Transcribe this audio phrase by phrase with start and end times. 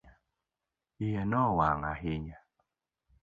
[1.05, 2.37] iye nowang' ahinya